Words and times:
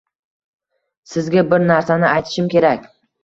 Sizga 1.11 1.43
bir 1.51 1.67
narsani 1.73 2.09
aytishim 2.15 2.51
kerak 2.57 2.89